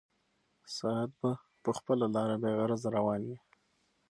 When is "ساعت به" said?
0.75-1.31